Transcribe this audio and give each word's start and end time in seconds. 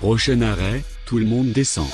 Prochain 0.00 0.42
arrêt, 0.42 0.84
tout 1.06 1.18
le 1.18 1.26
monde 1.26 1.50
descend. 1.52 1.88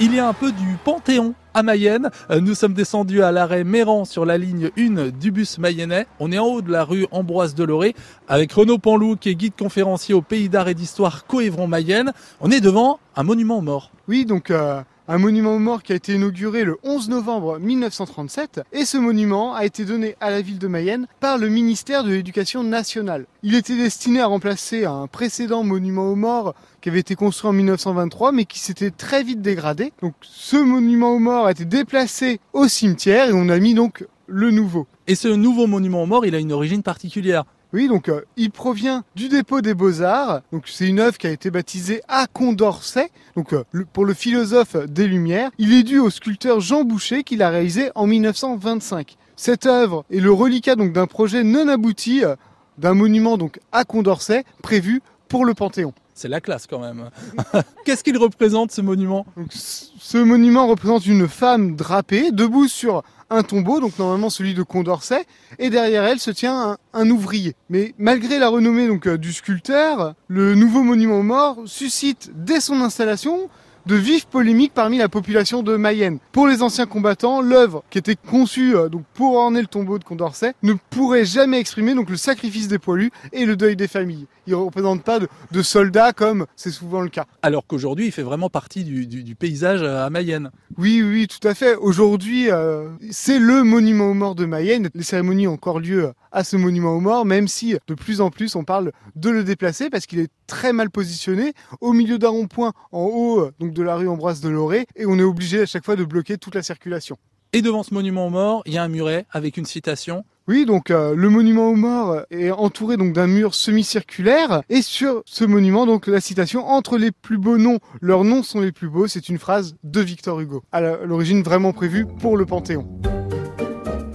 Il 0.00 0.12
y 0.12 0.18
a 0.18 0.26
un 0.26 0.32
peu 0.32 0.50
du 0.50 0.76
Panthéon 0.84 1.34
à 1.54 1.62
Mayenne. 1.62 2.10
Euh, 2.30 2.40
Nous 2.40 2.56
sommes 2.56 2.72
descendus 2.74 3.22
à 3.22 3.30
l'arrêt 3.30 3.62
Méran 3.62 4.04
sur 4.04 4.24
la 4.26 4.38
ligne 4.38 4.70
1 4.76 5.10
du 5.10 5.30
bus 5.30 5.58
mayennais. 5.58 6.06
On 6.18 6.32
est 6.32 6.38
en 6.38 6.46
haut 6.46 6.62
de 6.62 6.72
la 6.72 6.82
rue 6.82 7.06
Ambroise 7.12 7.54
Deloré 7.54 7.94
avec 8.26 8.52
Renaud 8.52 8.78
Panlou 8.78 9.14
qui 9.14 9.28
est 9.28 9.36
guide 9.36 9.52
conférencier 9.56 10.14
au 10.14 10.22
Pays 10.22 10.48
d'art 10.48 10.66
et 10.66 10.74
d'histoire 10.74 11.26
Coévron 11.26 11.68
Mayenne. 11.68 12.12
On 12.40 12.50
est 12.50 12.60
devant 12.60 12.98
un 13.14 13.22
monument 13.22 13.58
aux 13.58 13.62
morts. 13.62 13.92
Oui, 14.08 14.24
donc 14.24 14.50
euh, 14.50 14.82
un 15.08 15.18
monument 15.18 15.56
aux 15.56 15.58
morts 15.58 15.82
qui 15.82 15.92
a 15.92 15.96
été 15.96 16.14
inauguré 16.14 16.64
le 16.64 16.78
11 16.84 17.08
novembre 17.08 17.58
1937 17.58 18.60
et 18.72 18.84
ce 18.84 18.98
monument 18.98 19.54
a 19.54 19.64
été 19.64 19.84
donné 19.84 20.14
à 20.20 20.30
la 20.30 20.40
ville 20.40 20.58
de 20.58 20.68
Mayenne 20.68 21.06
par 21.18 21.38
le 21.38 21.48
ministère 21.48 22.04
de 22.04 22.10
l'Éducation 22.10 22.62
nationale. 22.62 23.26
Il 23.42 23.56
était 23.56 23.76
destiné 23.76 24.20
à 24.20 24.26
remplacer 24.26 24.84
un 24.84 25.08
précédent 25.08 25.64
monument 25.64 26.08
aux 26.08 26.16
morts 26.16 26.54
qui 26.80 26.88
avait 26.88 27.00
été 27.00 27.16
construit 27.16 27.50
en 27.50 27.52
1923 27.52 28.32
mais 28.32 28.44
qui 28.44 28.60
s'était 28.60 28.92
très 28.92 29.24
vite 29.24 29.42
dégradé. 29.42 29.92
Donc 30.02 30.14
ce 30.22 30.56
monument 30.56 31.14
aux 31.14 31.18
morts 31.18 31.46
a 31.46 31.50
été 31.50 31.64
déplacé 31.64 32.38
au 32.52 32.68
cimetière 32.68 33.28
et 33.28 33.32
on 33.32 33.48
a 33.48 33.58
mis 33.58 33.74
donc 33.74 34.06
le 34.28 34.50
nouveau. 34.50 34.86
Et 35.08 35.16
ce 35.16 35.28
nouveau 35.28 35.66
monument 35.66 36.04
aux 36.04 36.06
morts, 36.06 36.26
il 36.26 36.34
a 36.34 36.38
une 36.38 36.52
origine 36.52 36.82
particulière. 36.82 37.44
Oui, 37.72 37.88
donc 37.88 38.10
euh, 38.10 38.20
il 38.36 38.50
provient 38.50 39.02
du 39.14 39.28
dépôt 39.30 39.62
des 39.62 39.72
Beaux-Arts. 39.72 40.42
C'est 40.66 40.86
une 40.86 41.00
œuvre 41.00 41.16
qui 41.16 41.26
a 41.26 41.30
été 41.30 41.50
baptisée 41.50 42.02
à 42.06 42.26
Condorcet, 42.26 43.10
euh, 43.38 43.64
pour 43.94 44.04
le 44.04 44.12
philosophe 44.12 44.76
des 44.76 45.06
Lumières. 45.06 45.50
Il 45.56 45.72
est 45.72 45.82
dû 45.82 45.98
au 45.98 46.10
sculpteur 46.10 46.60
Jean 46.60 46.84
Boucher 46.84 47.24
qui 47.24 47.36
l'a 47.36 47.48
réalisé 47.48 47.90
en 47.94 48.06
1925. 48.06 49.16
Cette 49.36 49.64
œuvre 49.64 50.04
est 50.10 50.20
le 50.20 50.32
reliquat 50.32 50.76
d'un 50.76 51.06
projet 51.06 51.44
non 51.44 51.66
abouti 51.68 52.24
euh, 52.24 52.36
d'un 52.76 52.92
monument 52.92 53.38
donc 53.38 53.58
à 53.72 53.84
Condorcet 53.84 54.44
prévu 54.62 55.00
pour 55.28 55.46
le 55.46 55.54
Panthéon. 55.54 55.94
C'est 56.14 56.28
la 56.28 56.40
classe 56.40 56.66
quand 56.66 56.78
même. 56.78 57.10
Qu'est-ce 57.84 58.04
qu'il 58.04 58.18
représente 58.18 58.70
ce 58.70 58.80
monument? 58.80 59.24
Ce 59.50 60.18
monument 60.18 60.66
représente 60.66 61.06
une 61.06 61.26
femme 61.26 61.74
drapée, 61.74 62.30
debout 62.32 62.68
sur 62.68 63.02
un 63.30 63.42
tombeau, 63.42 63.80
donc 63.80 63.98
normalement 63.98 64.28
celui 64.28 64.52
de 64.52 64.62
Condorcet, 64.62 65.24
et 65.58 65.70
derrière 65.70 66.04
elle 66.04 66.18
se 66.18 66.30
tient 66.30 66.76
un, 66.92 67.10
ouvrier. 67.10 67.56
Mais 67.70 67.94
malgré 67.96 68.38
la 68.38 68.48
renommée 68.48 68.88
euh, 69.06 69.16
du 69.16 69.32
sculpteur, 69.32 70.14
le 70.28 70.54
nouveau 70.54 70.82
monument 70.82 71.18
aux 71.18 71.22
morts 71.22 71.58
suscite 71.64 72.30
dès 72.34 72.60
son 72.60 72.82
installation 72.82 73.48
de 73.86 73.94
vives 73.96 74.26
polémiques 74.26 74.72
parmi 74.74 74.98
la 74.98 75.08
population 75.08 75.62
de 75.62 75.76
Mayenne. 75.76 76.18
Pour 76.32 76.46
les 76.46 76.62
anciens 76.62 76.86
combattants, 76.86 77.40
l'œuvre 77.40 77.82
qui 77.90 77.98
était 77.98 78.16
conçue 78.16 78.76
euh, 78.76 78.88
donc 78.88 79.02
pour 79.14 79.34
orner 79.34 79.60
le 79.60 79.66
tombeau 79.66 79.98
de 79.98 80.04
Condorcet 80.04 80.54
ne 80.62 80.74
pourrait 80.90 81.24
jamais 81.24 81.58
exprimer 81.58 81.94
donc 81.94 82.10
le 82.10 82.16
sacrifice 82.16 82.68
des 82.68 82.78
poilus 82.78 83.10
et 83.32 83.44
le 83.46 83.56
deuil 83.56 83.76
des 83.76 83.88
familles. 83.88 84.26
Il 84.46 84.50
ne 84.52 84.56
représente 84.56 85.02
pas 85.02 85.18
de, 85.20 85.28
de 85.52 85.62
soldats 85.62 86.12
comme 86.12 86.46
c'est 86.56 86.70
souvent 86.70 87.00
le 87.00 87.08
cas. 87.08 87.26
Alors 87.42 87.66
qu'aujourd'hui, 87.66 88.06
il 88.06 88.12
fait 88.12 88.22
vraiment 88.22 88.50
partie 88.50 88.84
du, 88.84 89.06
du- 89.06 89.22
du 89.22 89.34
paysage 89.34 89.82
à 89.82 90.10
Mayenne. 90.10 90.50
Oui, 90.78 91.02
oui, 91.02 91.28
tout 91.28 91.46
à 91.46 91.54
fait. 91.54 91.76
Aujourd'hui, 91.76 92.50
euh, 92.50 92.88
c'est 93.10 93.38
le 93.38 93.62
monument 93.62 94.10
aux 94.10 94.14
morts 94.14 94.34
de 94.34 94.44
Mayenne. 94.46 94.90
Les 94.94 95.02
cérémonies 95.04 95.46
ont 95.46 95.52
encore 95.54 95.78
lieu 95.80 96.12
à 96.32 96.44
ce 96.44 96.56
monument 96.56 96.94
aux 96.96 97.00
morts, 97.00 97.24
même 97.26 97.46
si 97.46 97.76
de 97.86 97.94
plus 97.94 98.20
en 98.20 98.30
plus 98.30 98.56
on 98.56 98.64
parle 98.64 98.90
de 99.16 99.28
le 99.30 99.44
déplacer 99.44 99.90
parce 99.90 100.06
qu'il 100.06 100.18
est 100.18 100.30
très 100.46 100.72
mal 100.72 100.90
positionné 100.90 101.52
au 101.80 101.92
milieu 101.92 102.18
d'un 102.18 102.30
rond-point 102.30 102.72
en 102.90 103.02
haut 103.04 103.40
euh, 103.40 103.52
donc 103.72 103.76
de 103.76 103.82
la 103.82 103.96
rue 103.96 104.08
Ambroise 104.08 104.40
de 104.40 104.48
Loré 104.48 104.86
et 104.96 105.06
on 105.06 105.18
est 105.18 105.22
obligé 105.22 105.62
à 105.62 105.66
chaque 105.66 105.84
fois 105.84 105.96
de 105.96 106.04
bloquer 106.04 106.38
toute 106.38 106.54
la 106.54 106.62
circulation. 106.62 107.16
Et 107.52 107.62
devant 107.62 107.82
ce 107.82 107.92
monument 107.92 108.26
aux 108.26 108.30
morts, 108.30 108.62
il 108.66 108.74
y 108.74 108.78
a 108.78 108.82
un 108.82 108.88
muret 108.88 109.26
avec 109.30 109.56
une 109.56 109.66
citation. 109.66 110.24
Oui, 110.48 110.64
donc 110.64 110.90
euh, 110.90 111.14
le 111.14 111.28
monument 111.28 111.68
aux 111.68 111.76
morts 111.76 112.22
est 112.30 112.50
entouré 112.50 112.96
donc 112.96 113.12
d'un 113.12 113.26
mur 113.26 113.54
semi-circulaire 113.54 114.62
et 114.68 114.82
sur 114.82 115.22
ce 115.24 115.44
monument 115.44 115.86
donc 115.86 116.06
la 116.08 116.20
citation 116.20 116.66
entre 116.66 116.98
les 116.98 117.12
plus 117.12 117.38
beaux 117.38 117.58
noms, 117.58 117.78
leurs 118.00 118.24
noms 118.24 118.42
sont 118.42 118.60
les 118.60 118.72
plus 118.72 118.88
beaux, 118.88 119.06
c'est 119.06 119.28
une 119.28 119.38
phrase 119.38 119.76
de 119.84 120.00
Victor 120.00 120.40
Hugo. 120.40 120.62
À 120.72 120.80
l'origine 120.80 121.42
vraiment 121.42 121.72
prévue 121.72 122.06
pour 122.06 122.36
le 122.36 122.44
Panthéon. 122.44 122.88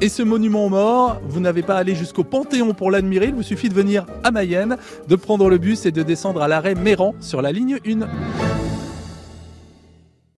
Et 0.02 0.10
ce 0.10 0.22
monument 0.22 0.66
aux 0.66 0.70
morts, 0.70 1.22
vous 1.28 1.40
n'avez 1.40 1.64
pas 1.64 1.76
à 1.76 1.80
aller 1.80 1.96
jusqu'au 1.96 2.24
Panthéon 2.24 2.74
pour 2.74 2.92
l'admirer, 2.92 3.28
il 3.28 3.36
vous 3.36 3.44
suffit 3.44 3.70
de 3.70 3.74
venir 3.74 4.06
à 4.24 4.32
Mayenne, 4.32 4.78
de 5.08 5.16
prendre 5.16 5.50
le 5.50 5.58
bus 5.58 5.86
et 5.86 5.92
de 5.92 6.04
descendre 6.04 6.42
à 6.42 6.48
l'arrêt 6.48 6.76
Méran 6.76 7.16
sur 7.20 7.42
la 7.42 7.52
ligne 7.52 7.80
1. 7.86 8.47